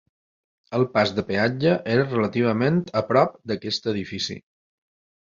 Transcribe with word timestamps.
El 0.75 0.85
pas 0.93 1.09
de 1.17 1.23
peatge 1.25 1.73
era 1.95 2.07
relativament 2.07 2.79
a 3.01 3.03
prop 3.11 3.35
d'aquest 3.51 3.91
edifici. 3.93 4.39